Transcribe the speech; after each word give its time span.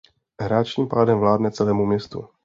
Hráč 0.41 0.75
tím 0.75 0.87
pádem 0.89 1.19
vládne 1.19 1.51
celému 1.51 1.85
městu. 1.85 2.27